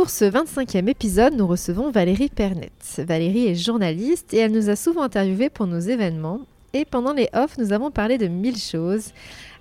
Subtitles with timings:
[0.00, 2.72] Pour ce 25e épisode, nous recevons Valérie Pernet.
[2.96, 6.40] Valérie est journaliste et elle nous a souvent interviewés pour nos événements.
[6.72, 9.12] Et pendant les off, nous avons parlé de mille choses.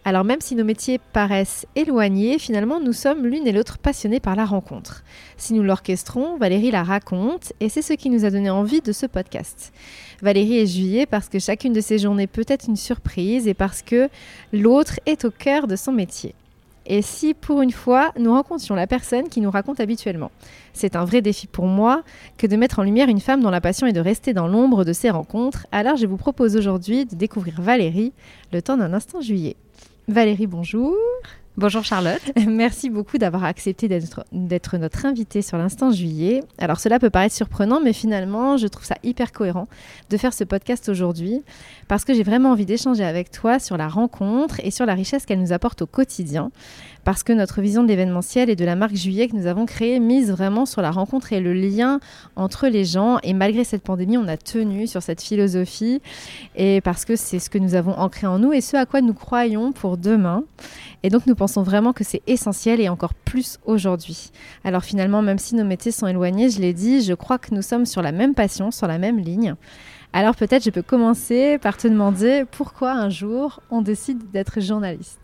[0.06, 4.38] Alors même si nos métiers paraissent éloignés, finalement nous sommes l'une et l'autre passionnés par
[4.38, 5.04] la rencontre.
[5.36, 8.94] Si nous l'orchestrons, Valérie la raconte et c'est ce qui nous a donné envie de
[8.94, 9.74] ce podcast.
[10.22, 13.82] Valérie est juillet parce que chacune de ses journées peut être une surprise et parce
[13.82, 14.08] que
[14.54, 16.34] l'autre est au cœur de son métier
[16.90, 20.32] et si pour une fois nous rencontrions la personne qui nous raconte habituellement?
[20.74, 22.04] C'est un vrai défi pour moi
[22.38, 24.84] que de mettre en lumière une femme dont la passion est de rester dans l'ombre
[24.84, 25.68] de ses rencontres.
[25.72, 28.12] Alors je vous propose aujourd'hui de découvrir Valérie
[28.52, 29.56] le temps d'un instant juillet.
[30.08, 30.96] Valérie, bonjour.
[31.60, 32.22] Bonjour Charlotte.
[32.48, 36.42] Merci beaucoup d'avoir accepté d'être notre invitée sur l'instant juillet.
[36.58, 39.68] Alors cela peut paraître surprenant, mais finalement je trouve ça hyper cohérent
[40.10, 41.42] de faire ce podcast aujourd'hui
[41.90, 45.26] parce que j'ai vraiment envie d'échanger avec toi sur la rencontre et sur la richesse
[45.26, 46.50] qu'elle nous apporte au quotidien
[47.04, 50.00] parce que notre vision de l'événementiel et de la marque Juillet que nous avons créée
[50.00, 52.00] mise vraiment sur la rencontre et le lien
[52.36, 53.18] entre les gens.
[53.24, 56.02] Et malgré cette pandémie, on a tenu sur cette philosophie
[56.56, 59.02] et parce que c'est ce que nous avons ancré en nous et ce à quoi
[59.02, 60.44] nous croyons pour demain.
[61.02, 64.32] Et donc nous pensons vraiment que c'est essentiel et encore plus aujourd'hui.
[64.64, 67.62] Alors finalement, même si nos métiers sont éloignés, je l'ai dit, je crois que nous
[67.62, 69.56] sommes sur la même passion, sur la même ligne.
[70.14, 75.20] Alors peut-être je peux commencer par te demander pourquoi un jour on décide d'être journaliste.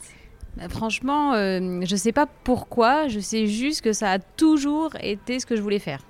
[0.57, 4.95] Bah, franchement, euh, je ne sais pas pourquoi, je sais juste que ça a toujours
[5.01, 6.01] été ce que je voulais faire.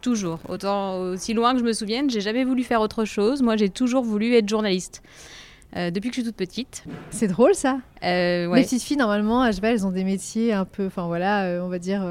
[0.00, 0.40] Toujours.
[0.48, 3.42] Autant aussi loin que je me souvienne, j'ai jamais voulu faire autre chose.
[3.42, 5.02] Moi, j'ai toujours voulu être journaliste.
[5.76, 6.84] Euh, depuis que je suis toute petite.
[7.10, 7.78] C'est drôle ça.
[8.02, 11.62] Euh, Les petites filles normalement, à elles ont des métiers un peu, enfin voilà, euh,
[11.62, 12.04] on va dire.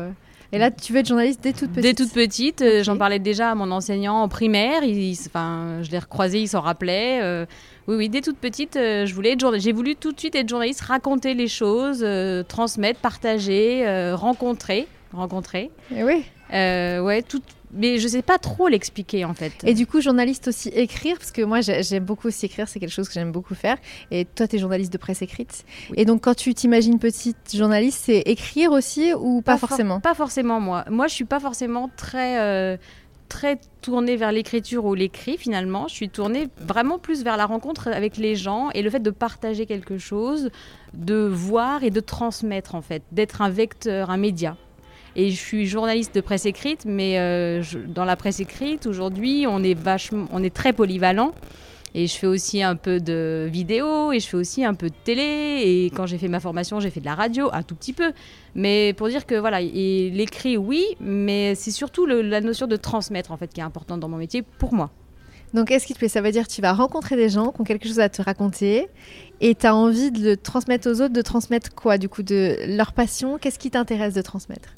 [0.51, 1.83] Et là, tu veux être journaliste dès toute petite.
[1.83, 4.81] Dès toute petite, j'en parlais déjà à mon enseignant en primaire.
[5.27, 7.45] Enfin, je l'ai recroisé, il s'en rappelait.
[7.89, 10.47] Oui, oui, dès toute petite, euh, je voulais être J'ai voulu tout de suite être
[10.47, 13.83] journaliste, raconter les choses, euh, transmettre, partager,
[14.13, 15.71] rencontrer, rencontrer.
[15.95, 16.23] Et oui.
[16.51, 17.41] ouais, tout.
[17.71, 19.53] Mais je sais pas trop l'expliquer en fait.
[19.63, 22.91] Et du coup, journaliste aussi écrire, parce que moi j'aime beaucoup aussi écrire, c'est quelque
[22.91, 23.77] chose que j'aime beaucoup faire.
[24.11, 25.65] Et toi, tu es journaliste de presse écrite.
[25.95, 29.99] Et donc, quand tu t'imagines petite journaliste, c'est écrire aussi ou pas, forcément?
[29.99, 30.85] Pas forcément moi.
[30.89, 32.77] Moi, je suis pas forcément très
[33.29, 35.87] très tournée vers l'écriture ou l'écrit finalement.
[35.87, 39.11] Je suis tournée vraiment plus vers la rencontre avec les gens et le fait de
[39.11, 40.49] partager quelque chose,
[40.95, 44.57] de voir et de transmettre en fait, d'être un vecteur, un média.
[45.15, 49.63] Et je suis journaliste de presse écrite, mais euh, dans la presse écrite aujourd'hui, on
[49.63, 51.33] est vachement, on est très polyvalent.
[51.95, 54.95] Et je fais aussi un peu de vidéo et je fais aussi un peu de
[55.03, 55.61] télé.
[55.65, 58.11] Et quand j'ai fait ma formation, j'ai fait de la radio, un tout petit peu.
[58.53, 63.37] Mais pour dire que voilà, l'écrit, oui, mais c'est surtout la notion de transmettre en
[63.37, 64.91] fait qui est importante dans mon métier pour moi.
[65.53, 66.09] Donc, qu'est-ce qui te plaît?
[66.09, 68.21] Ça veut dire que tu vas rencontrer des gens qui ont quelque chose à te
[68.21, 68.87] raconter
[69.41, 72.55] et tu as envie de le transmettre aux autres, de transmettre quoi Du coup, de
[72.67, 73.39] leur passion?
[73.39, 74.69] Qu'est-ce qui t'intéresse de transmettre?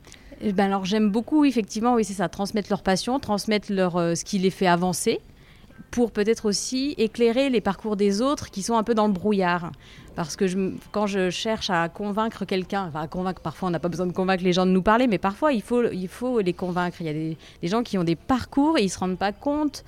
[0.44, 4.16] Eh ben alors j'aime beaucoup effectivement oui c'est ça transmettre leur passion transmettre leur euh,
[4.16, 5.20] ce qui les fait avancer
[5.92, 9.72] pour peut-être aussi éclairer les parcours des autres qui sont un peu dans le brouillard.
[10.16, 10.46] Parce que
[10.92, 14.12] quand je cherche à convaincre quelqu'un, enfin à convaincre, parfois on n'a pas besoin de
[14.14, 16.98] convaincre les gens de nous parler, mais parfois il faut, il faut les convaincre.
[17.02, 19.32] Il y a des, gens qui ont des parcours et ils ne se rendent pas
[19.32, 19.84] compte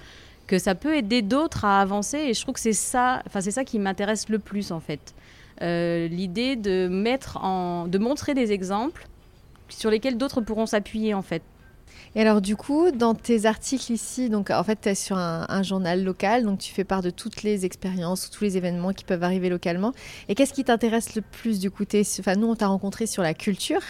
[0.45, 2.17] que ça peut aider d'autres à avancer.
[2.17, 5.13] Et je trouve que c'est ça, enfin c'est ça qui m'intéresse le plus en fait.
[5.61, 9.07] Euh, l'idée de mettre en, de montrer des exemples
[9.69, 11.43] sur lesquels d'autres pourront s'appuyer en fait.
[12.15, 15.63] Et alors du coup, dans tes articles ici, donc en fait tu es sur un,
[15.63, 19.23] journal local, donc tu fais part de toutes les expériences, tous les événements qui peuvent
[19.23, 19.93] arriver localement.
[20.29, 21.83] Et qu'est-ce qui t'intéresse le plus du coup?
[22.19, 23.81] Enfin, Nous, on t'a rencontré sur la culture,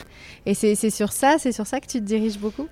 [0.45, 2.67] et c'est sur ça, c'est sur ça que tu te diriges beaucoup?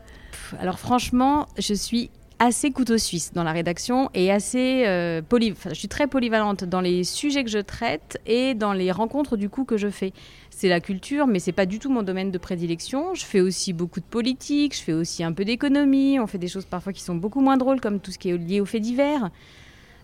[0.59, 2.09] Alors franchement, je suis
[2.41, 5.53] assez couteau suisse dans la rédaction et assez euh, poly...
[5.67, 9.47] je suis très polyvalente dans les sujets que je traite et dans les rencontres du
[9.47, 10.11] coup que je fais.
[10.53, 13.15] C'est la culture, mais c'est pas du tout mon domaine de prédilection.
[13.15, 16.19] Je fais aussi beaucoup de politique, je fais aussi un peu d'économie.
[16.19, 18.37] On fait des choses parfois qui sont beaucoup moins drôles, comme tout ce qui est
[18.37, 19.31] lié aux faits divers.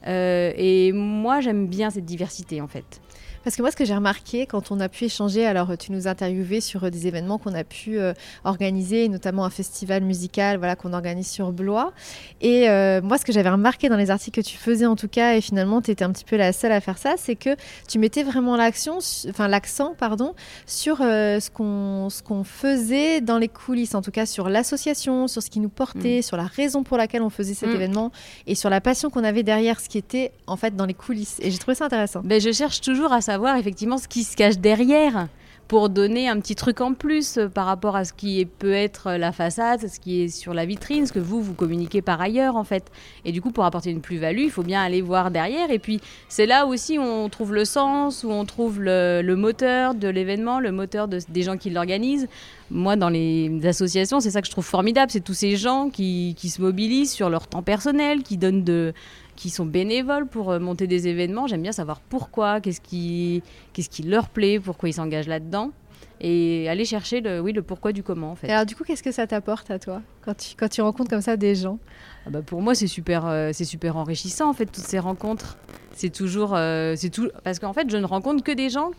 [0.08, 3.02] Euh, et moi, j'aime bien cette diversité en fait.
[3.48, 6.10] Parce que moi, ce que j'ai remarqué quand on a pu échanger, alors tu nous
[6.10, 8.12] interviewais sur euh, des événements qu'on a pu euh,
[8.44, 11.94] organiser, notamment un festival musical voilà, qu'on organise sur Blois.
[12.42, 15.08] Et euh, moi, ce que j'avais remarqué dans les articles que tu faisais en tout
[15.08, 17.56] cas, et finalement tu étais un petit peu la seule à faire ça, c'est que
[17.88, 18.98] tu mettais vraiment l'action,
[19.30, 20.36] enfin l'accent pardon,
[20.66, 25.42] sur ce qu'on ce qu'on faisait dans les coulisses, en tout cas sur l'association, sur
[25.42, 26.24] ce qui nous portait, mm.
[26.24, 27.76] sur la raison pour laquelle on faisait cet mm.
[27.76, 28.12] événement
[28.46, 31.38] et sur la passion qu'on avait derrière ce qui était en fait dans les coulisses.
[31.40, 32.20] Et j'ai trouvé ça intéressant.
[32.26, 35.28] Ben, je cherche toujours à savoir effectivement ce qui se cache derrière
[35.68, 39.12] pour donner un petit truc en plus euh, par rapport à ce qui peut être
[39.13, 42.56] la façade, ce qui est sur la vitrine, ce que vous, vous communiquez par ailleurs
[42.56, 42.89] en fait.
[43.25, 45.69] Et du coup, pour apporter une plus-value, il faut bien aller voir derrière.
[45.72, 46.00] Et puis,
[46.30, 50.60] c'est là aussi où on trouve le sens, où on trouve le, moteur de l'événement,
[50.60, 52.28] le moteur des gens qui l'organisent.
[52.72, 56.36] Moi, dans les associations, c'est ça que je trouve formidable, c'est tous ces gens qui
[56.38, 58.94] se mobilisent sur leur temps personnel, qui donnent de
[59.38, 61.48] qui sont bénévoles pour euh, monter des événements.
[61.48, 65.72] J'aime bien savoir pourquoi, qu'est-ce qui, qu'est-ce qui leur plaît, pourquoi ils s'engagent là-dedans.
[66.19, 68.50] Et aller chercher le, oui, le pourquoi du comment en fait.
[68.50, 71.22] alors du coup, qu'est-ce que ça t'apporte à toi quand tu, quand tu rencontres comme
[71.22, 71.78] ça des gens?
[72.25, 75.57] Ah bah Pour moi, c'est super, euh, c'est super enrichissant en fait, toutes ces rencontres.
[75.94, 76.56] C'est toujours...
[76.56, 77.30] Euh, c'est tout...
[77.44, 78.92] Parce qu'en fait, je ne rencontre que des gens,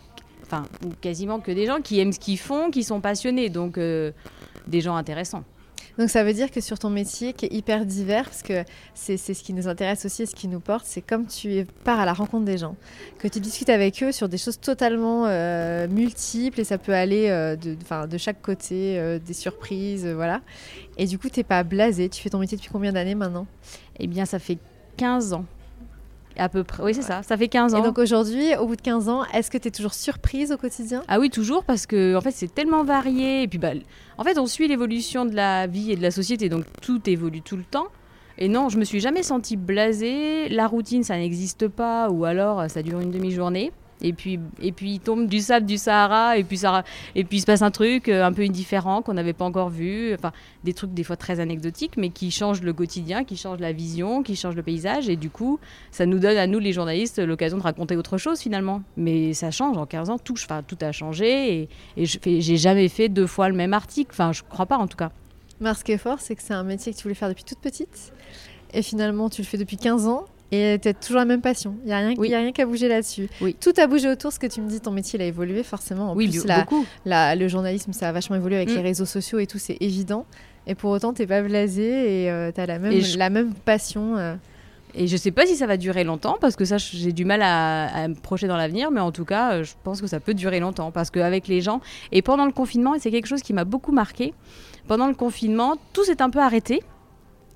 [0.43, 3.49] enfin, ou quasiment que des gens qui aiment ce qu'ils font, qui sont passionnés.
[3.49, 5.43] Donc, des gens intéressants.
[5.99, 8.63] Donc ça veut dire que sur ton métier qui est hyper divers, parce que
[8.93, 11.99] c'est ce qui nous intéresse aussi et ce qui nous porte, c'est comme tu pars
[11.99, 12.77] à la rencontre des gens,
[13.17, 17.27] que tu discutes avec eux sur des choses totalement euh, multiples et ça peut aller
[17.27, 20.39] euh, de, chaque côté, euh, des surprises, voilà.
[20.97, 22.07] Et du coup, tu n'es pas blasé.
[22.07, 23.45] Tu fais ton métier depuis combien d'années maintenant?
[23.99, 24.57] Eh bien, ça fait
[24.95, 25.43] 15 ans
[26.39, 26.83] à peu près.
[26.83, 27.21] Oui, c'est ça.
[27.23, 27.79] Ça fait 15 ans.
[27.79, 30.57] Et donc aujourd'hui, au bout de 15 ans, est-ce que tu es toujours surprise au
[30.57, 31.03] quotidien?
[31.07, 33.43] Ah oui, toujours, parce que en fait, c'est tellement varié.
[33.43, 33.71] Et puis, bah,
[34.17, 37.41] en fait, on suit l'évolution de la vie et de la société, donc tout évolue
[37.41, 37.87] tout le temps.
[38.37, 40.47] Et non, je me suis jamais sentie blasée.
[40.49, 43.71] La routine, ça n'existe pas, ou alors ça dure une demi-journée.
[44.01, 46.83] Et puis, et puis il tombe du sable du Sahara, et puis, ça,
[47.15, 49.69] et puis il se passe un truc euh, un peu indifférent qu'on n'avait pas encore
[49.69, 50.13] vu.
[50.13, 50.31] Enfin,
[50.63, 54.23] des trucs des fois très anecdotiques, mais qui changent le quotidien, qui changent la vision,
[54.23, 55.09] qui changent le paysage.
[55.09, 55.59] Et du coup,
[55.91, 58.81] ça nous donne à nous, les journalistes, l'occasion de raconter autre chose finalement.
[58.97, 61.69] Mais ça change en 15 ans, tout, enfin, tout a changé.
[61.97, 64.11] Et, et j'ai jamais fait deux fois le même article.
[64.11, 65.11] Enfin, je crois pas en tout cas.
[65.59, 67.43] Mais ce qui est fort, c'est que c'est un métier que tu voulais faire depuis
[67.43, 68.13] toute petite.
[68.73, 70.25] Et finalement, tu le fais depuis 15 ans.
[70.51, 71.75] Et tu as toujours la même passion.
[71.83, 72.33] Il n'y a rien, oui.
[72.33, 73.29] a rien qu'à bouger là-dessus.
[73.39, 73.55] Oui.
[73.59, 74.33] Tout a bougé autour.
[74.33, 76.11] Ce que tu me dis, ton métier, il a évolué forcément.
[76.11, 76.85] En oui, plus, beaucoup.
[77.05, 78.75] le journalisme, ça a vachement évolué avec mm.
[78.75, 80.25] les réseaux sociaux et tout, c'est évident.
[80.65, 83.53] Et pour autant, tu n'es pas blasé et euh, tu as la même, la même
[83.53, 84.17] passion.
[84.17, 84.35] Euh.
[84.95, 87.41] Et je sais pas si ça va durer longtemps, parce que ça, j'ai du mal
[87.43, 90.33] à, me projeter dans l'avenir, mais en tout cas, euh, je pense que ça peut
[90.33, 91.79] durer longtemps, parce qu'avec les gens,
[92.11, 94.33] et pendant le confinement, et c'est quelque chose qui m'a beaucoup marqué,
[94.87, 96.81] pendant le confinement, tout s'est un peu arrêté,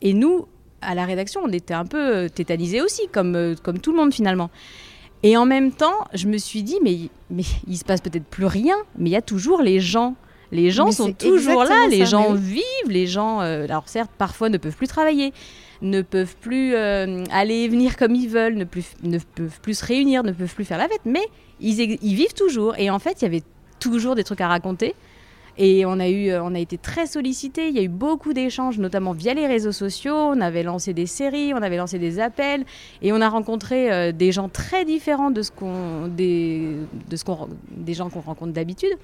[0.01, 0.45] et nous,
[0.85, 3.97] à la rédaction, on était un peu euh, tétanisés aussi, comme, euh, comme tout le
[3.97, 4.49] monde finalement.
[5.23, 8.45] Et en même temps, je me suis dit, mais, mais il se passe peut-être plus
[8.45, 10.15] rien, mais il y a toujours les gens.
[10.51, 14.57] Les gens sont toujours là, les gens vivent, les gens, euh, alors certes, parfois ne
[14.57, 15.33] peuvent plus travailler,
[15.81, 19.85] ne peuvent plus aller et venir comme ils veulent, ne, plus, ne peuvent plus se
[19.85, 21.25] réunir, ne peuvent plus faire la fête, mais
[21.59, 22.77] ils, ils vivent toujours.
[22.77, 23.43] Et en fait, il y avait
[23.79, 24.93] toujours des trucs à raconter.
[25.57, 27.69] Et on a, eu, euh, on a été très sollicités.
[27.69, 30.15] Il y a eu beaucoup d'échanges, notamment via les réseaux sociaux.
[30.15, 32.65] On avait lancé des séries, on avait lancé des appels.
[33.01, 36.77] Et on a rencontré euh, des gens très différents de ce qu'on, des,
[37.09, 38.97] de ce qu'on, des gens qu'on rencontre d'habitude.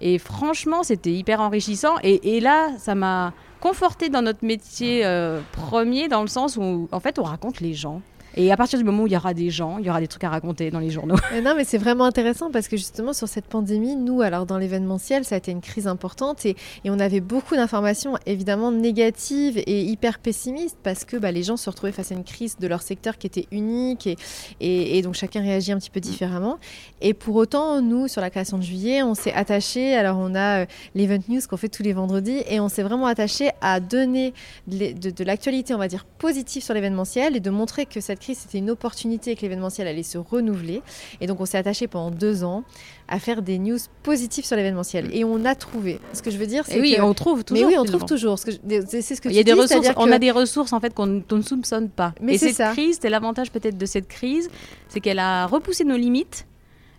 [0.00, 1.94] Et franchement, c'était hyper enrichissant.
[2.02, 7.00] Et, là, ça m'a conforté dans notre métier euh, premier, dans le sens où, en
[7.00, 8.02] fait, on raconte les gens.
[8.36, 10.08] Et à partir du moment où il y aura des gens, il y aura des
[10.08, 11.16] trucs à raconter dans les journaux.
[11.42, 15.24] non, mais c'est vraiment intéressant parce que justement, sur cette pandémie, nous, alors dans l'événementiel,
[15.24, 19.82] ça a été une crise importante et, et on avait beaucoup d'informations évidemment négatives et
[19.82, 22.82] hyper pessimistes parce que bah, les gens se retrouvaient face à une crise de leur
[22.82, 26.58] secteur qui était unique et, et, donc chacun réagit un petit peu différemment.
[27.00, 29.96] Et pour autant, nous, sur la création de juillet, on s'est attaché.
[29.96, 33.06] Alors, on a euh, l'Event News qu'on fait tous les vendredis et on s'est vraiment
[33.06, 34.34] attaché à donner
[34.66, 38.25] de, de, de l'actualité, on va dire, positive sur l'événementiel et de montrer que cette
[38.34, 40.82] c'était une opportunité que l'événementiel allait se renouveler.
[41.20, 42.64] Et donc, on s'est attaché pendant deux ans
[43.08, 45.08] à faire des news positives sur l'événementiel.
[45.12, 46.00] Et on a trouvé.
[46.12, 47.02] Ce que je veux dire, c'est oui, que...
[47.02, 47.68] on trouve toujours.
[47.68, 48.38] Mais oui, on trouve toujours.
[48.38, 49.88] C'est ce que Il y a des ressources.
[49.96, 52.14] On a des ressources en fait qu'on ne soupçonne pas.
[52.20, 52.72] Mais Et cette ça.
[52.72, 54.48] crise, c'est l'avantage peut-être de cette crise,
[54.88, 56.46] c'est qu'elle a repoussé nos limites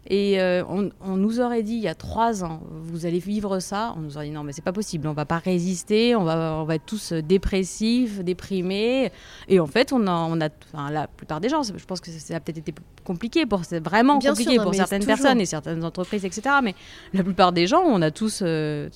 [0.09, 3.93] et euh, on, nous aurait dit il y a trois ans, vous allez vivre ça.
[3.97, 6.57] On nous aurait dit non, mais c'est pas possible, on va pas résister, on va,
[6.61, 9.11] on va être tous dépressifs, déprimés.
[9.49, 12.09] Et en fait, on a, on a enfin, la plupart des gens, je pense que
[12.09, 12.73] ça a peut-être été
[13.03, 16.55] compliqué, pour, c'est vraiment compliqué pour certaines personnes et certaines entreprises, etc.
[16.63, 16.75] Mais
[17.13, 18.89] la plupart des gens, on a tous euh,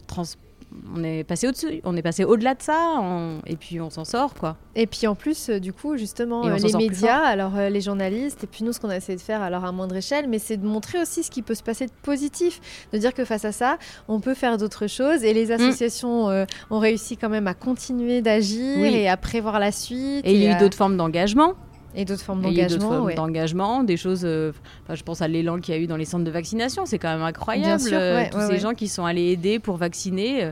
[0.95, 4.05] on est passé au-dessus, on est passé au-delà de ça, on- et puis on s'en
[4.05, 4.57] sort, quoi.
[4.75, 8.43] Et puis en plus, euh, du coup, justement, euh, les médias, alors euh, les journalistes,
[8.43, 10.57] et puis nous, ce qu'on a essayé de faire, alors à moindre échelle, mais c'est
[10.57, 12.61] de montrer aussi ce qui peut se passer de positif,
[12.93, 16.45] de dire que face à ça, on peut faire d'autres choses, et les associations euh,
[16.69, 18.93] ont réussi quand même à continuer d'agir Oui.
[18.95, 20.25] et à prévoir la suite.
[20.25, 21.53] Et il y a eu d'autres formes d'engagement.
[21.95, 23.01] Et d'autres formes d'engagement.
[23.03, 23.15] ouais.
[23.15, 24.21] d'engagement, des choses.
[24.23, 24.51] euh,
[24.83, 26.99] enfin, je pense à l'élan qu'il y a eu dans les centres de vaccination, c'est
[26.99, 27.81] quand même incroyable.
[27.81, 30.51] Sûr, euh, ouais, tous ouais, ces gens qui sont allés aider pour vacciner, euh,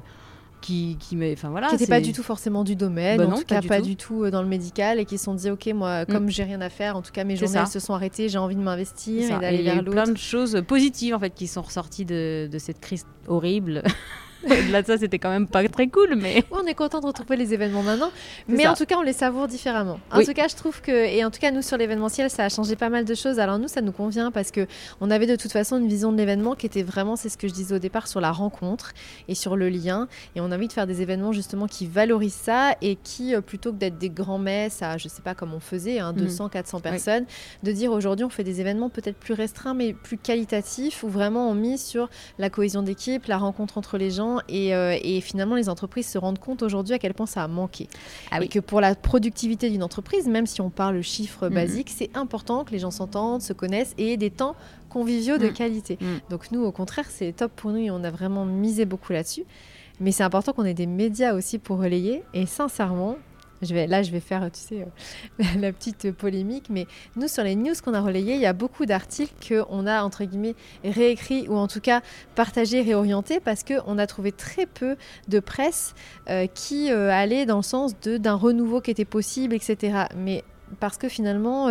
[0.62, 1.68] qui, qui, mais, enfin voilà.
[1.68, 3.68] qui n'étaient pas du tout forcément du domaine, Bah en non, tout pas cas du
[3.70, 3.86] pas tout.
[3.86, 6.44] du tout euh, dans le médical, et qui se sont dit, ok, moi, comme j'ai
[6.44, 9.38] rien à faire, en tout cas mes journées se sont arrêtées, j'ai envie de m'investir
[9.38, 9.92] et d'aller il y a vers l'autre.
[10.04, 13.84] plein de choses positives en fait qui sont ressorties de, de cette crise horrible.
[14.46, 17.36] Au-delà de ça, c'était quand même pas très cool, mais on est content de retrouver
[17.36, 18.12] les événements maintenant,
[18.48, 18.72] mais ça.
[18.72, 20.00] en tout cas, on les savoure différemment.
[20.12, 20.26] En Oui.
[20.26, 22.76] tout cas, je trouve que, et en tout cas, nous sur l'événementiel, ça a changé
[22.76, 23.40] pas mal de choses.
[23.40, 24.66] Alors nous, ça nous convient parce que
[25.02, 27.48] on avait de toute façon une vision de l'événement qui était vraiment, c'est ce que
[27.48, 28.94] je disais au départ, sur la rencontre
[29.28, 30.08] et sur le lien.
[30.36, 33.42] Et on a envie de faire des événements justement qui valorisent ça et qui, euh,
[33.42, 36.20] plutôt que d'être des grands messes à, je sais pas comme on faisait, hein, Mhm.
[36.26, 37.26] 200, 400 personnes,
[37.64, 41.50] de dire aujourd'hui, on fait des événements peut-être plus restreints, mais plus qualitatifs, où vraiment
[41.50, 45.56] on mise sur la cohésion d'équipe, la rencontre entre les gens et, euh, et finalement
[45.56, 47.88] les entreprises se rendent compte aujourd'hui à quel point ça a manqué.
[48.32, 51.54] Ah et que pour la productivité d'une entreprise, même si on parle chiffres Mhm.
[51.56, 54.56] basiques, c'est important que les gens s'entendent, se connaissent et aient des temps
[54.90, 55.54] conviviaux de Mhm.
[55.54, 55.98] qualité.
[56.02, 56.20] Mhm.
[56.30, 59.44] Donc nous, au contraire, c'est top pour nous et on a vraiment misé beaucoup là-dessus.
[60.02, 62.24] Mais c'est important qu'on ait des médias aussi pour relayer.
[62.34, 63.18] Et sincèrement,
[63.62, 66.68] je vais, là, je vais faire, tu sais, euh, la petite polémique.
[66.70, 70.04] Mais nous, sur les news qu'on a relayées, il y a beaucoup d'articles qu'on a,
[70.04, 72.02] entre guillemets, réécrits ou en tout cas
[72.36, 74.96] partagés, réorientés parce qu'on a trouvé très peu
[75.28, 75.94] de presse
[76.30, 80.06] euh, qui euh, allait dans le sens d'un renouveau qui était possible, etc.
[80.16, 80.44] Mais
[80.80, 81.70] parce que finalement...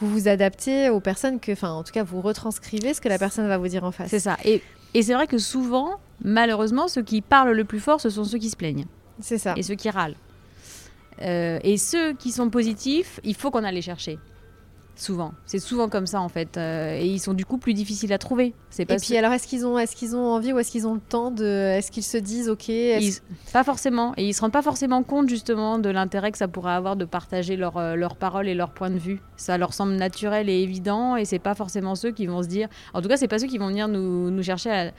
[0.00, 3.18] vous vous adaptez aux personnes que, enfin, en tout cas, vous retranscrivez ce que la
[3.18, 4.08] personne va vous dire en face.
[4.10, 4.36] c'est ça.
[4.44, 4.62] Et,
[4.94, 8.38] et c'est vrai que souvent, malheureusement, ceux qui parlent le plus fort, ce sont ceux
[8.38, 8.86] qui se plaignent
[9.20, 9.54] C'est ça.
[9.56, 10.14] et ceux qui râlent.
[11.22, 14.18] Euh, et ceux qui sont positifs, il faut qu'on aille les chercher.
[14.96, 18.12] Souvent, c'est souvent comme ça en fait, Euh, et ils sont du coup plus difficiles
[18.12, 18.52] à trouver.
[18.68, 20.94] C'est Et puis alors, est-ce qu'ils ont, est-ce qu'ils ont envie ou est-ce qu'ils ont
[20.94, 23.12] le temps de, est-ce qu'ils se disent, ok, Ils-
[23.52, 24.12] pas forcément.
[24.16, 27.04] Et ils se rendent pas forcément compte justement de l'intérêt que ça pourrait avoir de
[27.04, 29.20] partager leurs euh, leurs paroles et leurs points de vue.
[29.36, 32.66] Ça leur semble naturel et évident et c'est pas forcément ceux qui vont se dire.
[32.92, 34.90] En tout cas, c'est pas ceux qui vont venir nous, nous chercher à-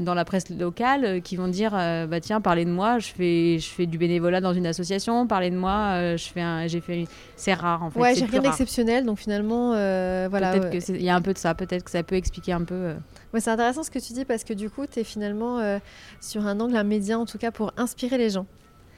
[0.00, 3.08] dans la presse locale, euh, qui vont dire euh, bah tiens, parlez de moi, je
[3.08, 6.66] fais je fais du bénévolat dans une association, parlez de moi, euh, je fais un-
[6.66, 7.04] j'ai fait.
[7.36, 8.00] C'est rare en fait.
[8.00, 10.52] ouais, j'ai rien d'exceptionnel, donc finalement, euh, voilà.
[10.52, 10.78] Peut-être ouais.
[10.80, 11.54] que il y a un peu de ça.
[11.54, 12.74] Peut-être que ça peut expliquer un peu.
[12.74, 12.94] euh,
[13.34, 15.78] Ouais, c'est intéressant ce que tu dis parce que du coup, tu es finalement euh,
[16.20, 18.46] sur un angle, un média en tout cas pour inspirer les gens.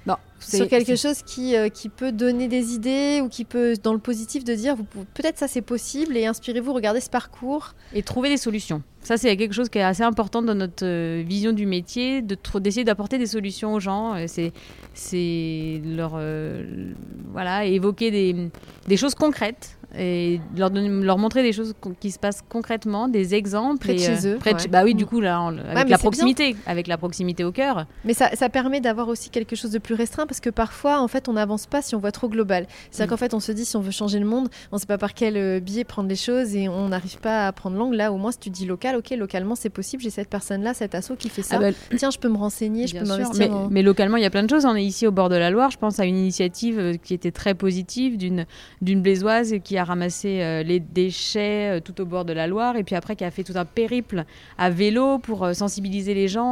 [0.08, 3.74] Bon, c'est- Sur quelque chose qui, euh, qui peut donner des idées ou qui peut,
[3.82, 4.74] dans le positif, de dire
[5.14, 7.74] peut-être ça c'est possible et inspirez-vous, regardez ce parcours.
[7.94, 8.82] Et trouver des solutions.
[9.02, 12.36] Ça, c'est quelque chose qui est assez important dans notre euh, vision du métier, de
[12.58, 14.14] d'essayer d'apporter des solutions aux gens.
[14.14, 14.52] Euh, C'est,
[14.94, 16.92] c'est leur, euh,
[17.32, 18.50] voilà, évoquer des,
[18.88, 23.34] des choses concrètes et leur, donner- leur montrer des choses qui se passent concrètement, des
[23.34, 23.78] exemples.
[23.80, 24.62] Près de et, chez eux, près de ouais.
[24.62, 24.96] chez- bah oui, Mm.
[24.98, 25.40] du coup, là,
[25.70, 27.86] avec la proximité, avec la proximité au cœur.
[28.04, 31.08] Mais ça, ça permet d'avoir aussi quelque chose de plus restreint parce que parfois, en
[31.08, 32.66] fait, on n'avance pas si on voit trop global.
[32.90, 33.10] C'est-à-dire Mm.
[33.10, 34.98] qu'en fait, on se dit si on veut changer le monde, on ne sait pas
[34.98, 37.96] par quel euh, biais prendre les choses et on n'arrive pas à prendre l'angle.
[37.96, 40.02] Là, au moins, si tu dis local, ok, localement, c'est possible.
[40.02, 41.56] J'ai cette personne-là, cet asso qui fait ça.
[41.56, 43.50] Ah bah, Tiens, je peux me renseigner, je peux m'investir.
[43.50, 44.66] mais, mais localement, il y a plein de choses.
[44.66, 45.70] On est ici au bord de la Loire.
[45.70, 48.44] Je pense à une initiative euh, qui était très positive d'une
[48.82, 52.74] d'une blésoise qui a ramassé euh, les déchets euh, tout au bord de la Loire
[52.74, 54.24] et puis après qui a fait tout un périple
[54.58, 56.48] à vélo pour euh, sensibiliser les gens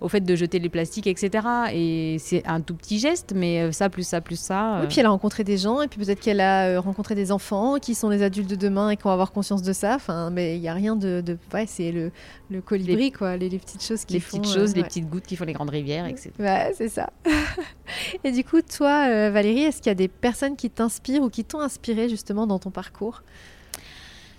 [0.00, 1.46] au fait de jeter les plastiques, etc.
[1.72, 4.80] Et c'est un tout petit geste, mais ça plus ça plus ça.
[4.80, 7.76] Oui, puis elle a rencontré des gens, et puis peut-être qu'elle a rencontré des enfants
[7.78, 9.94] qui sont les adultes de demain et qui vont avoir conscience de ça.
[9.94, 11.20] Enfin, mais il n'y a rien de.
[11.20, 11.38] de...
[11.54, 12.10] Ouais, c'est le,
[12.50, 14.38] le colibri, quoi, les, les petites choses qui les font.
[14.38, 16.30] petites choses, les petites gouttes qui font les grandes rivières, etc.
[16.38, 17.10] Ouais, c'est ça.
[18.24, 21.44] et du coup, toi, Valérie, est-ce qu'il y a des personnes qui t'inspirent ou qui
[21.44, 23.22] t'ont inspiré justement dans ton parcours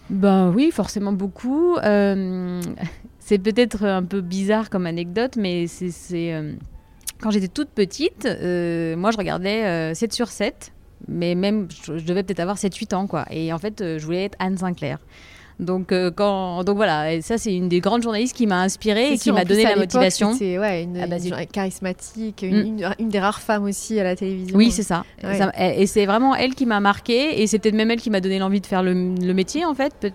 [0.09, 1.75] Ben oui, forcément beaucoup.
[1.77, 2.61] Euh,
[3.27, 5.65] c'est peut-être un peu bizarre comme anecdote, mais
[6.13, 6.53] euh,
[7.19, 10.71] quand j'étais toute petite, euh, moi je regardais euh, 7 sur 7,
[11.09, 13.25] mais même je, je devais peut-être avoir 7-8 ans quoi.
[13.29, 14.99] Et en fait, je voulais être Anne Sinclair.
[15.59, 19.13] Donc, euh, quand, donc voilà, et ça c'est une des grandes journalistes qui m'a inspirée
[19.13, 20.33] et C'est qui m'a donné la motivation.
[20.33, 22.93] C'était ouais, une, Ah bah, une c'est- charismatique, une, Mm.
[22.99, 24.55] une- des rares femmes aussi à la télévision.
[24.55, 25.03] Oui, c'est ça.
[25.23, 25.35] Ouais.
[25.37, 28.11] Ça- et et c'est vraiment elle qui m'a marquée et c'est peut-être même elle qui
[28.11, 29.93] m'a donné l'envie de faire le, le métier en fait.
[29.99, 30.11] Peut-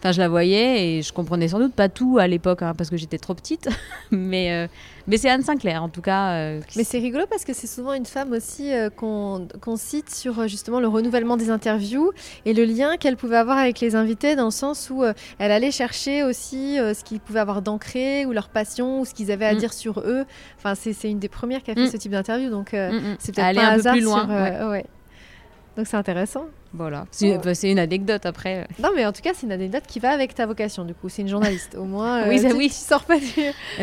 [0.00, 2.88] Enfin, je la voyais et je comprenais sans doute pas tout à l'époque hein, parce
[2.88, 3.68] que j'étais trop petite.
[4.10, 4.66] mais euh,
[5.06, 6.30] mais c'est Anne Sinclair en tout cas.
[6.32, 10.08] euh, qui- Mais c'est rigolo parce que c'est souvent une femme aussi euh, qu'on cite
[10.14, 12.12] sur justement le renouvellement des interviews
[12.46, 15.04] et le lien qu'elle pouvait avoir avec les invités dans le sens où
[15.38, 19.30] elle allait chercher aussi ce qu'ils pouvaient avoir d'ancré ou leur passion ou ce qu'ils
[19.30, 19.58] avaient à Mm.
[19.58, 20.24] dire sur eux.
[20.56, 21.90] Enfin, c'est c'est une des premières qui a fait Mm.
[21.90, 23.16] ce type d'interview donc euh, Mm, mm.
[23.18, 24.24] c'est peut-être aller pas un peu hasard plus loin.
[24.58, 24.84] sur, ouais.
[25.76, 26.46] Donc c'est intéressant.
[26.72, 27.06] Voilà.
[27.10, 27.54] C'est Oh.
[27.54, 28.66] c'est une anecdote après.
[28.80, 31.08] Non mais en tout cas c'est une anecdote qui va avec ta vocation du coup.
[31.08, 32.24] C'est une journaliste au moins.
[32.28, 32.68] Oui, ça, tu, oui.
[32.68, 33.26] tu sors pas du...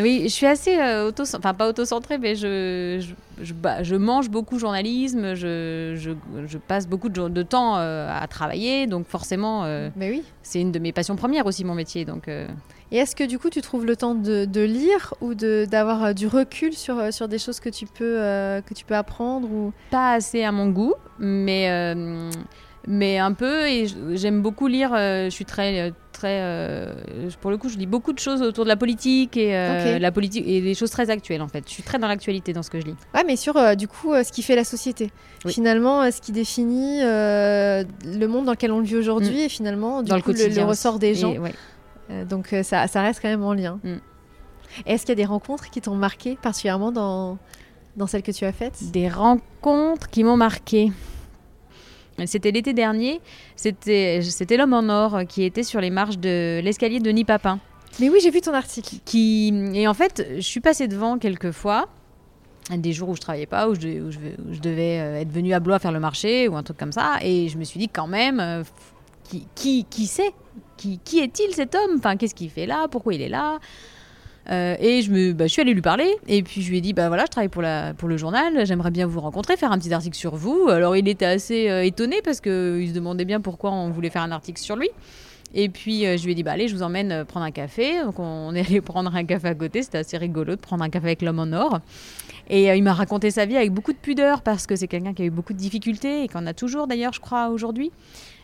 [0.01, 3.13] Oui, je suis assez euh, auto, enfin pas auto-centrée, mais je, je,
[3.43, 8.87] je, bah, je mange beaucoup journalisme, je, je, passe beaucoup de, temps euh, à travailler,
[8.87, 10.23] donc forcément, euh, Mais oui.
[10.43, 12.05] c'est une de mes passions premières aussi, mon métier.
[12.05, 12.47] Donc, euh,
[12.91, 16.13] Et est-ce que du coup tu trouves le temps de, de lire ou d'avoir euh,
[16.13, 19.49] du recul sur, euh, sur des choses que tu peux, euh, que tu peux apprendre
[19.51, 19.73] ou...
[19.91, 22.31] pas assez à mon goût, mais, euh,
[22.87, 25.93] mais un peu, et j'aime beaucoup lire, euh, je suis très...
[26.13, 26.41] Très,
[27.41, 29.51] pour le coup, je lis beaucoup de choses autour de la politique et
[29.99, 31.63] la politique et des choses très actuelles en fait.
[31.67, 32.95] Je suis très dans l'actualité dans ce que je lis.
[33.13, 35.11] Ouais, mais sur du coup ce qui fait la société.
[35.45, 35.53] Oui.
[35.53, 40.19] Finalement, ce qui définit le monde dans lequel on vit aujourd'hui et finalement du dans
[40.19, 41.33] coup, le, ressort des gens.
[41.33, 41.53] Et, ouais.
[42.09, 43.79] Euh, donc euh, ça, ça reste quand même en lien.
[43.83, 43.97] Mm.
[44.85, 47.37] Est-ce qu'il y a des rencontres qui t'ont marqué particulièrement dans,
[47.95, 48.91] dans celles que tu as faites?
[48.91, 50.91] Des rencontres qui m'ont marqué.
[52.25, 53.21] C'était l'été dernier,
[53.55, 57.59] c'était l'homme en or qui était sur les marches de l'escalier de Denis Papin.
[57.99, 58.95] Mais oui, j'ai vu ton article.
[59.05, 61.87] Qui, et en fait, je suis passée devant quelques fois,
[62.75, 65.21] des jours où je travaillais pas, où je, devais- où je, où je devais euh,
[65.21, 67.63] être venue à Blois faire le marché ou un truc comme ça, et je me
[67.63, 68.63] suis dit quand même, euh,
[69.23, 70.33] qui, qui, qui c'est
[70.77, 71.95] qui, est-il cet homme?
[71.97, 72.87] Enfin, qu'est-ce qu'il fait là?
[72.89, 73.59] Pourquoi il est là?
[74.49, 76.15] Euh, et je, me, bah, je suis allée lui parler.
[76.27, 78.65] Et puis je lui ai dit bah voilà je travaille pour, la, pour le journal.
[78.65, 80.67] J'aimerais bien vous rencontrer faire un petit article sur vous.
[80.69, 84.21] Alors il était assez euh, étonné parce qu'il se demandait bien pourquoi on voulait faire
[84.21, 84.89] un article sur lui.
[85.53, 87.51] Et puis euh, je lui ai dit bah allez je vous emmène euh, prendre un
[87.51, 88.01] café.
[88.03, 89.83] Donc on, on est allé prendre un café à côté.
[89.83, 91.81] C'était assez rigolo de prendre un café avec l'homme en or
[92.49, 95.13] et euh, il m'a raconté sa vie avec beaucoup de pudeur parce que c'est quelqu'un
[95.13, 97.91] qui a eu beaucoup de difficultés et qu'on a toujours d'ailleurs je crois aujourd'hui.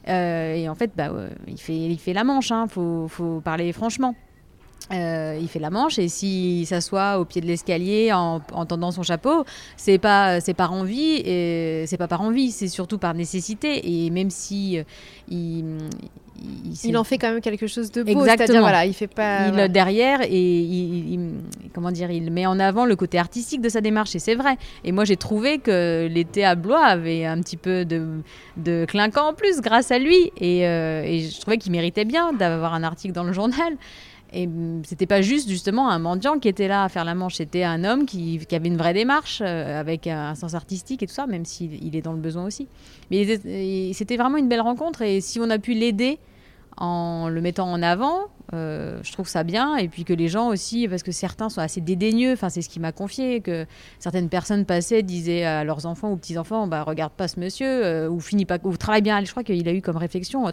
[0.10, 3.40] Euh, et en fait bah, euh, il, fait, il fait la manche hein, faut, faut
[3.40, 4.16] parler franchement
[4.92, 8.92] euh, il fait la manche et s'il s'assoit au pied de l'escalier en, en tendant
[8.92, 9.46] son chapeau,
[9.78, 14.10] c'est pas c'est par envie et c'est pas par envie, c'est surtout par nécessité et
[14.10, 14.84] même si euh,
[15.30, 15.64] il,
[16.44, 18.10] il, Il en fait quand même quelque chose de beau.
[18.12, 18.38] Exactement.
[18.46, 19.46] C'est-à-dire, voilà, il fait pas.
[19.46, 19.68] il voilà.
[19.70, 21.30] derrière et il, il-
[21.74, 24.58] comment dire, il met en avant le côté artistique de sa démarche et c'est vrai.
[24.84, 28.20] Et moi j'ai trouvé que l'été à Blois avait un petit peu de,
[28.58, 32.34] de clinquant en plus grâce à lui et, euh, et je trouvais qu'il méritait bien
[32.34, 33.74] d'avoir un article dans le journal.
[34.34, 34.50] Et
[34.84, 37.84] c'était pas juste justement un mendiant qui était là à faire la manche, c'était un
[37.84, 41.46] homme qui, avait une vraie démarche euh, avec un sens artistique et tout ça, même
[41.46, 42.68] s'il il est dans le besoin aussi.
[43.12, 46.18] Mais c'était vraiment une belle rencontre et si on a pu l'aider
[46.78, 48.22] en le mettant en avant,
[48.54, 49.76] euh, je trouve ça bien.
[49.78, 52.70] Et puis que les gens aussi, parce que certains sont assez dédaigneux, enfin c'est ce
[52.70, 53.66] qui m'a confié, que
[54.00, 58.10] certaines personnes passaient, disaient à leurs enfants ou petits-enfants, bah regarde pas ce monsieur, euh,
[58.10, 60.52] ou finis pas, ou travaille bien, je crois qu'il a eu comme réflexion, euh, Ah,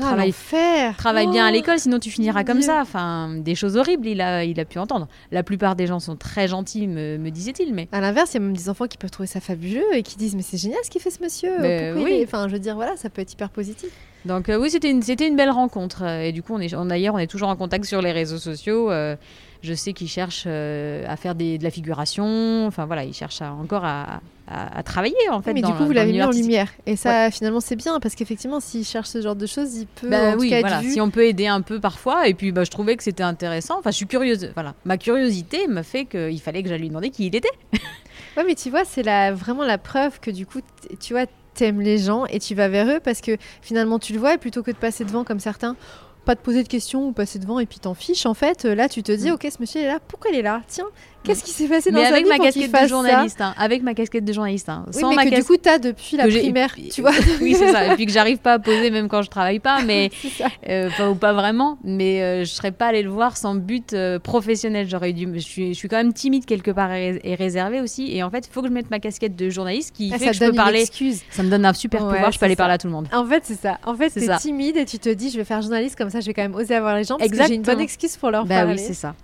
[0.96, 1.52] travaille, bien à Oh.
[1.52, 2.66] l'école, sinon tu finiras comme Dieu.
[2.66, 2.80] ça.
[2.82, 5.08] Enfin, des choses horribles, il a, il a pu entendre.
[5.30, 8.36] La plupart des gens sont très gentils, me, me disait-il, mais À l'inverse, il y
[8.38, 10.78] a même des enfants qui peuvent trouver ça fabuleux et qui disent mais c'est génial
[10.84, 11.52] ce qu'il fait ce monsieur.
[11.60, 12.12] Mais il oui.
[12.12, 13.90] est- Enfin, je veux dire voilà, ça peut être hyper positif.
[14.24, 16.02] Donc euh, oui, c'était une, c'était une belle rencontre.
[16.04, 18.12] Euh, Et du coup, on est, on- d'ailleurs, on est toujours en contact sur les
[18.12, 18.90] réseaux sociaux.
[18.90, 19.16] Euh,
[19.62, 22.66] je sais qu'il cherche euh, à faire des, de la figuration.
[22.66, 25.52] Enfin voilà, il cherche à- encore à, à- à travailler en fait.
[25.54, 26.68] mais dans du coup, vous l'avez mis en lumière.
[26.86, 30.08] Et ça, finalement, c'est bien parce qu'effectivement, s'il cherche ce genre de choses, il peut
[30.08, 30.80] Bah en tout oui, être voilà.
[30.80, 30.92] vu.
[30.92, 33.78] Si on peut aider un peu parfois, et puis bah, je trouvais que c'était intéressant.
[33.78, 34.50] Enfin, je suis curieuse.
[34.54, 37.48] Voilà, ma curiosité m'a fait qu'il fallait que j'aille lui demander qui il était.
[38.36, 40.60] Ouais, mais tu vois, c'est la, vraiment la preuve que du coup,
[41.00, 44.18] tu vois, t'aimes les gens et tu vas vers eux parce que finalement, tu le
[44.18, 45.76] vois et plutôt que de passer devant comme certains,
[46.24, 48.74] pas te poser de questions ou passer devant et puis t'en fiches, en fait, euh,
[48.74, 49.34] là, tu te dis, Mm.
[49.34, 50.62] ok, ce monsieur il est là, pourquoi il est là?
[50.68, 50.86] Tiens,
[51.24, 53.54] qu'est-ce qui s'est passé dans Mais sa avec vie ma pour casquette de journaliste, hein,
[53.58, 54.84] avec ma casquette de journaliste, hein.
[54.94, 57.12] Oui, sans mais ma que du coup, t'as depuis la primaire, tu vois.
[57.40, 57.86] oui, c'est ça.
[57.92, 60.10] Et puis que j'arrive pas à poser même quand je travaille pas, mais
[60.68, 61.78] euh, ou pas vraiment.
[61.84, 64.86] Mais euh, je serais pas allée le voir sans but euh, professionnel.
[64.88, 65.28] J'aurais dû.
[65.34, 68.14] Je suis, je suis quand même timide quelque part et, ré- et réservée aussi.
[68.16, 70.26] Et en fait, il faut que je mette ma casquette de journaliste qui Ah, fait
[70.26, 70.80] ça que je peux parler.
[70.80, 71.20] excuse.
[71.30, 72.32] Ça me donne un super Ouais, pouvoir.
[72.32, 72.58] Je peux aller ça.
[72.58, 73.08] parler à tout le monde.
[73.12, 73.78] En fait, c'est ça.
[73.84, 76.20] En fait, C'est t'es timide et tu te dis, je vais faire journaliste comme ça,
[76.20, 78.30] je vais quand même oser avoir les gens parce que j'ai une bonne excuse pour
[78.30, 78.74] leur Bah parler.
[78.74, 79.14] oui, c'est ça.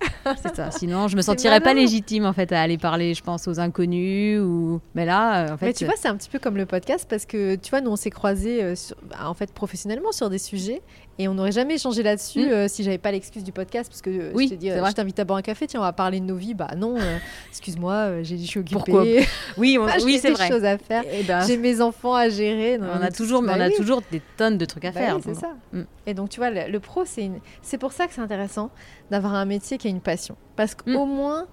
[0.42, 0.70] C'est ça.
[0.76, 1.85] Sinon, je me sentirais pas malin.
[1.86, 4.80] Légitime en fait à aller parler, je pense, aux inconnus ou.
[4.94, 5.66] Mais là, euh, en fait.
[5.66, 7.90] Mais tu vois, c'est un petit peu comme le podcast parce que tu vois, nous
[7.90, 10.82] on s'est croisés euh, sur- bah, en fait professionnellement sur des sujets
[11.18, 12.50] et on n'aurait jamais échangé là-dessus Mm.
[12.52, 14.80] euh, si j'avais pas l'excuse du podcast parce que euh, Oui, je dit, c'est euh,
[14.80, 14.90] vrai.
[14.90, 16.52] je t'invite à boire un café, tiens, on va parler de nos vies.
[16.54, 17.18] Bah non, euh,
[17.50, 18.74] excuse-moi, euh, j'ai je suis occupée.
[18.74, 19.04] Pourquoi
[19.56, 20.48] Oui, on- Ah, oui, j'ai c'est des vrai.
[20.48, 21.04] choses à faire.
[21.10, 22.76] Eh ben, J'ai mes enfants à gérer.
[22.78, 23.74] Non, on a toujours, bah on a oui.
[23.76, 25.16] toujours des tonnes de trucs à Bah faire.
[25.16, 25.52] oui, c'est ça.
[25.72, 25.82] Mm.
[26.06, 27.38] Et donc, tu vois, le, le pro, c'est une...
[27.62, 28.70] c'est pour ça que c'est intéressant
[29.10, 30.36] d'avoir un métier qui a une passion.
[30.56, 30.94] Parce Mm.
[30.94, 31.46] qu'au moins,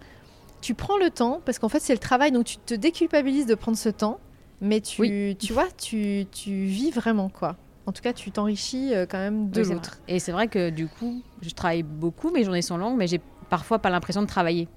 [0.63, 3.53] tu prends le temps, parce qu'en fait, c'est le travail, donc tu te déculpabilises de
[3.55, 4.19] prendre ce temps,
[4.61, 5.35] mais tu, Oui.
[5.37, 7.57] tu vois, tu, tu vis vraiment, quoi.
[7.85, 9.99] En tout cas, tu t'enrichis euh, quand même de Oui, l'autre.
[10.07, 13.19] Et c'est vrai que du coup, je travaille beaucoup, mes journées sont longues, mais j'ai
[13.49, 14.69] parfois pas l'impression de travailler,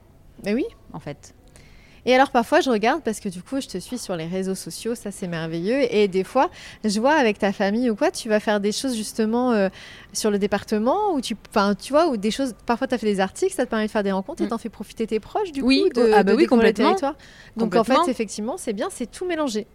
[0.44, 0.64] Mais oui.
[0.92, 1.36] en fait.
[2.08, 4.54] Et alors parfois je regarde parce que du coup je te suis sur les réseaux
[4.54, 5.92] sociaux, ça c'est merveilleux.
[5.92, 6.50] Et des fois
[6.84, 9.68] je vois avec ta famille ou quoi, tu vas faire des choses justement euh,
[10.12, 12.54] sur le département ou tu, enfin tu vois, ou des choses.
[12.64, 14.50] Parfois tu as fait des articles, ça te permet de faire des rencontres et Mm.
[14.50, 16.70] t'en fais profiter tes proches du Oui, coup de, ah bah de oui, découvrir le
[16.72, 16.90] complètement.
[16.94, 17.14] territoire.
[17.56, 18.04] Donc en Complètement.
[18.04, 19.66] fait effectivement c'est bien, c'est tout mélangé,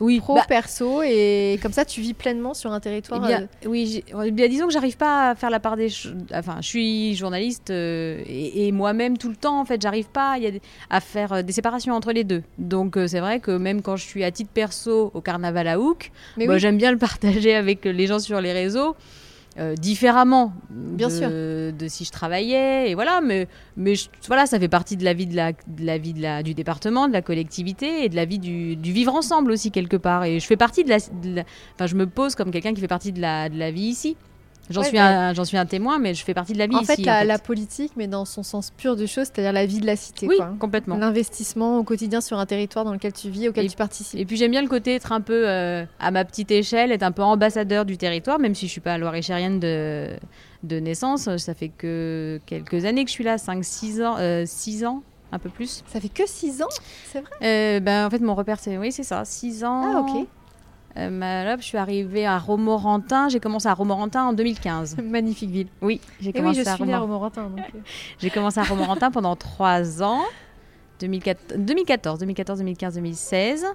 [0.00, 3.20] Oui, pro, bah, perso et comme ça tu vis pleinement sur un eh territoire.
[3.20, 5.90] bien, euh, oui, eh bien, disons que j'arrive pas à faire la part des.
[6.34, 10.38] Enfin, je suis journaliste euh, et, et moi-même tout le temps, en fait, j'arrive pas
[10.38, 10.50] y a
[10.88, 12.42] à faire euh, des séparations entre les deux.
[12.58, 15.78] Donc, euh, c'est vrai que même quand je suis à titre perso au carnaval à
[15.78, 16.46] Hook, oui.
[16.58, 18.96] j'aime bien le partager avec les gens sur les réseaux.
[19.60, 21.28] Euh, différemment Bien de, sûr.
[21.28, 23.46] de si je travaillais et voilà mais
[23.76, 26.22] mais je- voilà ça fait partie de la vie de la, de la vie de
[26.22, 29.70] la, du département de la collectivité et de la vie du, du vivre ensemble aussi
[29.70, 31.44] quelque part et je fais partie de la, de la-
[31.74, 34.16] enfin je me pose comme quelqu'un qui fait partie de la, de la vie ici
[34.70, 36.76] j'en Ouais, suis bah- j'en suis un témoin mais je fais partie de la vie
[36.76, 39.66] En fait, ici la, la politique, mais dans son sens pur du chose, c'est-à-dire la
[39.66, 40.26] vie de la cité.
[40.26, 40.54] oui quoi.
[40.58, 44.18] complètement L'investissement au quotidien sur un territoire dans lequel tu vis, auquel Et- tu participes.
[44.18, 47.02] Et puis j'aime bien le côté être un peu euh, à ma petite échelle, être
[47.02, 50.08] un peu ambassadeur du territoire, même si je suis pas loire-et-chérienne de,
[50.62, 51.34] de naissance.
[51.36, 55.02] Ça fait que quelques années que je suis là, 5-6 ans, 6 ans,
[55.32, 55.82] un peu plus.
[55.86, 56.66] Ça fait que 6 ans,
[57.12, 57.30] c'est vrai?
[57.42, 59.82] Euh, ben, en fait, mon repère, c'est oui, c'est ça, 6 ans.
[59.94, 60.26] Ah, ok.
[60.96, 63.28] Euh, là, je suis arrivée à Romorantin.
[63.28, 64.96] J'ai commencé à Romorantin en 2015.
[65.04, 65.68] Magnifique ville.
[65.80, 67.44] Oui, j'ai oui, commencé je à suis à Romorantin.
[67.44, 67.78] Donc, euh.
[68.18, 70.22] J'ai commencé à Romorantin pendant 3 ans.
[71.00, 73.66] 2014, 2014, 2014, 2015, 2016.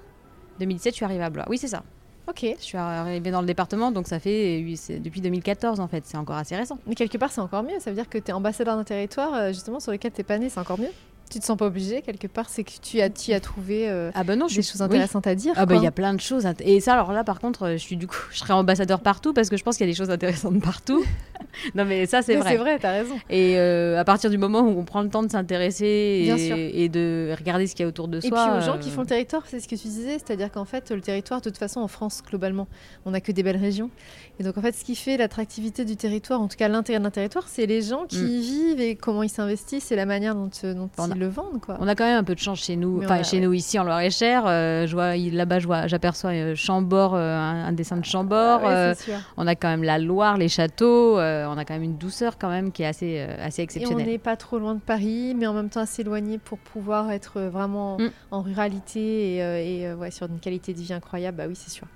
[0.60, 1.44] 2017, je suis arrivée à Blois.
[1.48, 1.82] Oui, c'est ça.
[2.28, 2.44] Ok.
[2.58, 6.04] Je suis arrivée dans le département, donc ça fait oui, c'est depuis 2014 en fait,
[6.06, 6.76] c'est encore assez récent.
[6.86, 7.78] Mais quelque part, c'est encore mieux.
[7.78, 10.38] Ça veut dire que tu es ambassadeur d'un territoire, euh, justement, sur lequel tu pas
[10.38, 10.90] né, c'est encore mieux.
[11.28, 14.10] Tu te sens pas obligé, quelque part, c'est que tu as, tu as trouvé euh,
[14.14, 15.54] Ah ben non, je des suis choses intéressantes à dire.
[15.56, 16.46] Ah bah il y a plein de choses.
[16.60, 19.32] Et ça alors là par contre, euh, je suis du coup, je serai ambassadeur partout
[19.32, 21.04] parce que je pense qu'il y a des choses intéressantes partout.
[21.74, 22.50] non mais ça c'est vrai.
[22.52, 23.16] C'est vrai, t'as raison.
[23.28, 26.88] Et euh, à partir du moment où on prend le temps de s'intéresser et, et
[26.88, 28.46] de regarder ce qu'il y a autour de Et soi.
[28.48, 30.64] puis aux gens euh, qui font le territoire, c'est ce que tu disais, c'est-à-dire qu'en
[30.64, 32.68] fait, le territoire, de toute façon, en France, globalement,
[33.04, 33.90] on n'a que des belles régions.
[34.38, 37.10] Et donc, en fait, ce qui fait l'attractivité du territoire, en tout cas l'intérêt d'un
[37.10, 38.28] territoire, c'est les gens qui Mm.
[38.28, 41.20] y vivent et comment ils s'investissent et la manière dont, euh, dont On a- ils
[41.20, 41.76] le vendent, quoi.
[41.80, 43.84] On a quand même un peu de chance chez nous, enfin chez nous ici en
[43.84, 44.44] Loire-et-Cher.
[44.46, 48.04] euh, je vois il- là-bas, je vois, j'aperçois euh, Chambord, euh, un, un dessin de
[48.04, 48.62] Chambord.
[48.62, 48.92] Ouais,
[49.36, 51.16] on a quand même la Loire, les châteaux.
[51.18, 54.06] on a quand même une douceur quand même qui est assez, assez Et on exceptionnelle.
[54.06, 57.40] n'est pas trop loin de Paris, mais en même temps assez éloigné pour pouvoir être
[57.40, 58.10] vraiment Mm.
[58.30, 61.36] en ruralité et, et, ouais, sur une qualité de vie incroyable.
[61.38, 61.86] Bah oui, c'est sûr.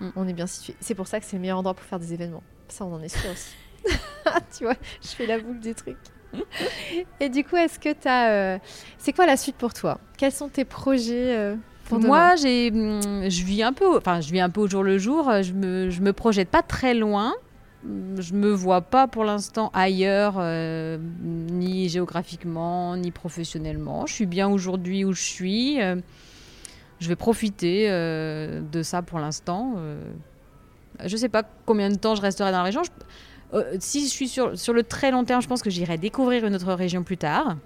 [0.00, 0.08] Mm.
[0.16, 0.74] On est bien situé.
[0.80, 2.42] C'est pour ça que c'est le meilleur endroit pour faire des événements.
[2.68, 3.54] Ça, on en est sûr aussi.
[4.58, 5.96] tu vois, je fais la boule du truc.
[7.20, 8.58] et du coup, est-ce que tu as.
[8.98, 9.98] C'est quoi la suite pour toi?
[10.18, 14.30] Quels sont tes projets euh, pour Moi, j'ai, hum, je vis un peu, enfin, je
[14.32, 15.28] vis un peu au jour le jour.
[15.28, 17.34] euh, Je me, je me projette pas très loin.
[17.84, 24.06] Hum, Je me vois pas pour l'instant ailleurs, euh, ni géographiquement, ni professionnellement.
[24.06, 25.80] Je suis bien aujourd'hui où je suis.
[25.80, 25.96] euh,
[26.98, 29.74] je vais profiter euh, de ça pour l'instant.
[29.76, 30.00] euh.
[31.04, 32.82] je sais pas combien de temps je resterai dans la région.
[32.84, 32.90] Je-
[33.54, 36.44] euh, si je suis sur, sur le très long terme, je pense que j'irai découvrir
[36.46, 37.56] une autre région plus tard.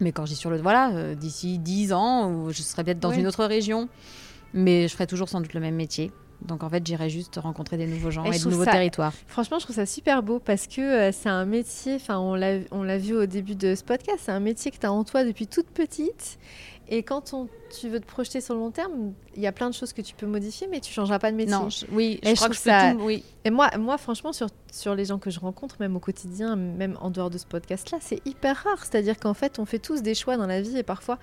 [0.00, 0.58] Mais quand je dis sur le.
[0.60, 3.88] Voilà, euh, d'ici 10 ans, ou je serai peut-être dans une autre région.
[4.54, 6.10] Mais je ferai toujours sans doute le même métier.
[6.42, 9.12] Donc en fait, j'irai juste rencontrer des nouveaux gens Et et, de nouveaux ça- territoires.
[9.26, 12.34] Franchement, je trouve ça super beau parce que euh, c'est un métier, enfin on
[12.82, 15.22] l'a vu au début de ce podcast, c'est un métier que tu as en toi
[15.24, 16.38] depuis toute petite.
[16.88, 17.46] Et quand on,
[17.78, 20.00] tu veux te projeter sur le long terme, il y a plein de choses que
[20.02, 21.54] tu peux modifier, mais tu changeras pas de métier.
[21.54, 23.02] Non, je- oui, Et je je crois que je trouve peux ça- tout.
[23.04, 23.22] Oui.
[23.44, 26.96] Et moi, moi, franchement, sur, sur les gens que je rencontre, même au quotidien, même
[27.00, 28.84] en dehors de ce podcast-là, c'est hyper rare.
[28.84, 31.18] C'est-à-dire qu'en fait, on fait tous des choix dans la vie et parfois,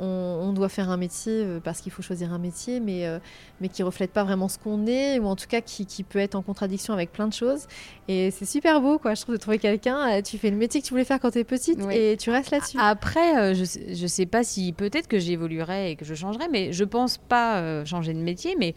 [0.00, 3.18] on, on doit faire un métier euh, parce qu'il faut choisir un métier, mais, euh,
[3.60, 6.18] mais qui reflète pas vraiment ce qu'on est, ou en tout cas qui, qui peut
[6.20, 7.66] être en contradiction avec plein de choses.
[8.06, 10.18] Et c'est super beau, quoi, je trouve, de trouver quelqu'un.
[10.18, 11.96] euh, Tu fais le métier que tu voulais faire quand tu es petite Oui.
[11.96, 12.78] et tu restes là-dessus.
[12.80, 16.72] Après, euh, je, je sais pas si peut-être que j'évoluerai et que je changerai, mais
[16.72, 18.54] je pense pas changer de métier.
[18.58, 18.74] Mais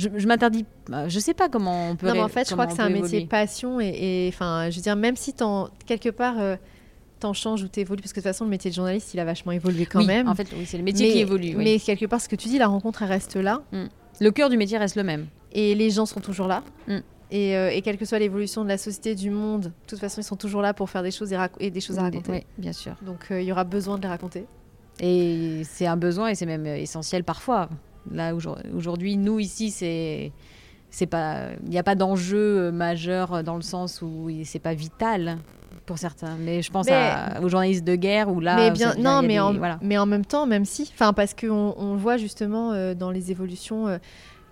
[0.00, 0.64] je, je m'interdis.
[0.92, 2.06] euh, Je sais pas comment on peut.
[2.08, 4.82] Non, mais en fait, je crois que c'est un métier passion et, enfin, je veux
[4.82, 6.56] dire, même si t'en- quelque part, euh,
[7.20, 9.24] t'en changes ou t'évolues, parce que de toute façon, le métier de journaliste, il a
[9.24, 10.28] vachement évolué quand Oui, même.
[10.28, 11.54] En fait, oui, c'est le métier mais, qui évolue.
[11.56, 11.64] oui.
[11.64, 13.62] Mais quelque part, ce que tu dis, la rencontre, elle reste là.
[14.20, 15.26] Le cœur du métier reste le même.
[15.52, 16.62] Et les gens sont toujours là.
[16.88, 16.98] Mm.
[17.32, 20.20] Et, euh, et quelle que soit l'évolution de la société, du monde, de toute façon,
[20.20, 22.30] ils sont toujours là pour faire des choses et, des choses à raconter.
[22.32, 22.96] Oui, bien sûr.
[23.02, 24.46] Donc, euh, il y aura besoin de les raconter.
[24.98, 27.68] Et c'est un besoin et c'est même essentiel parfois.
[28.12, 30.32] Là aujourd- aujourd'hui, nous ici, c'est
[30.92, 34.58] c'est pas, il n'y a pas d'enjeu euh, majeur euh, dans le sens où c'est
[34.58, 35.38] pas vital
[35.86, 36.36] pour certains.
[36.40, 39.28] Mais je pense Mais- à- aux journalistes de guerre où là, mais bien, non, mais,
[39.34, 39.78] des- en, voilà.
[39.82, 43.30] mais en même temps, même si, enfin, parce qu'on on voit justement euh, dans les
[43.30, 43.86] évolutions.
[43.88, 43.98] euh,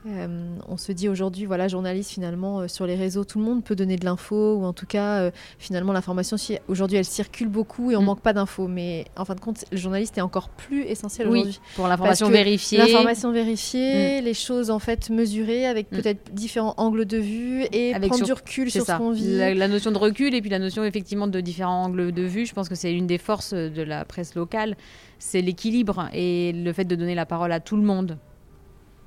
[0.07, 3.65] euh, on se dit aujourd'hui, voilà, journaliste finalement euh, sur les réseaux, tout le monde
[3.65, 7.49] peut donner de l'info ou en tout cas, euh, finalement, l'information si- aujourd'hui elle circule
[7.49, 8.05] beaucoup et on Mm.
[8.05, 8.69] manque pas d'infos.
[8.69, 11.61] Mais en fin de compte, le journaliste est encore plus essentiel Oui, aujourd'hui.
[11.75, 12.79] pour l'information vérifiée.
[12.79, 15.97] L'information vérifiée, les choses en fait mesurées avec Mm.
[15.97, 18.95] peut-être différents angles de vue et Avec prendre sur- du recul sur ça.
[18.95, 19.37] ce qu'on vit.
[19.37, 22.47] La, la notion de recul et puis la notion effectivement de différents angles de vue,
[22.47, 24.77] je pense que c'est une des forces de la presse locale,
[25.19, 28.17] c'est l'équilibre et le fait de donner la parole à tout le monde.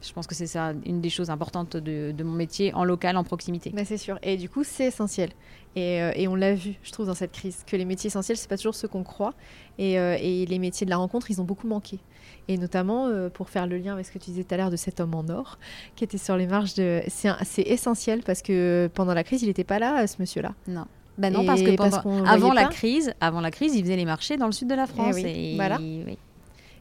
[0.02, 3.18] Je pense que c'est ça une des choses importantes de, de mon métier en local,
[3.18, 3.70] en proximité.
[3.74, 4.18] Bah, c'est sûr.
[4.24, 5.30] Et du coup, c'est essentiel.
[5.76, 8.36] Et, euh, et on l'a vu, je trouve, dans cette crise, que les métiers essentiels,
[8.38, 9.34] c'est pas toujours ce qu'on croit.
[9.78, 12.00] Et, euh, et les métiers de la rencontre, ils ont beaucoup manqué.
[12.48, 14.72] Et notamment, euh, pour faire le lien avec ce que tu disais tout à l'heure
[14.72, 15.60] de cet homme en or,
[15.96, 17.02] qui était sur les marges de...
[17.08, 20.54] C'est essentiel parce que pendant la crise, il n'était pas là, ce monsieur-là.
[20.68, 20.86] Non.
[21.18, 24.06] Ben non, Et parce que pendant- avant la crise, avant la crise, ils faisaient les
[24.06, 25.14] marchés dans le sud de la France.
[25.16, 25.78] oui, et voilà.
[25.80, 26.18] oui.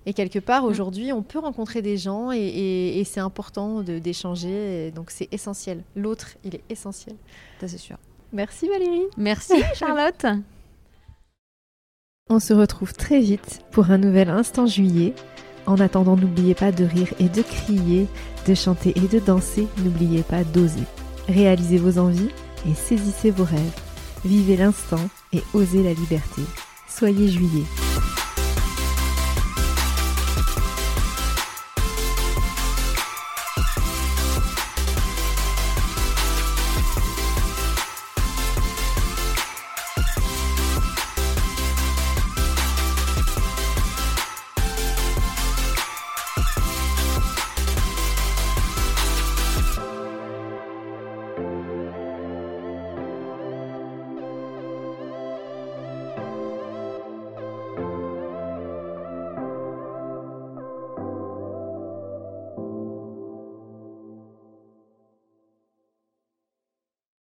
[0.07, 0.67] Et quelque part, Mm.
[0.67, 4.91] aujourd'hui, on peut rencontrer des gens et, et- et c'est important de- d'échanger.
[4.93, 5.83] Donc, c'est essentiel.
[5.95, 7.17] L'autre, il est essentiel.
[7.61, 7.97] Ça c'est sûr.
[8.33, 9.03] Merci Valérie.
[9.17, 10.25] Merci Charlotte.
[12.29, 15.15] On se retrouve très vite pour un nouvel instant juillet.
[15.67, 18.07] En attendant, n'oubliez pas de rire et de crier,
[18.47, 19.67] de chanter et de danser.
[19.85, 20.85] N'oubliez pas d'oser.
[21.29, 22.31] Réalisez vos envies
[22.69, 23.81] et saisissez vos rêves.
[24.25, 26.43] Vivez l'instant et osez la liberté.
[26.89, 27.65] Soyez juillet.